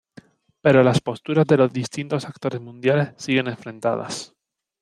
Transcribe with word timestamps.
Pero 0.63 0.81
las 0.81 0.99
posturas 0.99 1.45
de 1.45 1.57
los 1.57 1.71
distintos 1.71 2.25
actores 2.25 2.59
mundiales 2.59 3.13
siguen 3.17 3.47
enfrentadas. 3.49 4.33